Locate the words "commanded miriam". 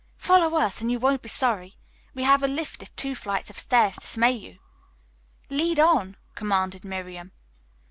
6.33-7.33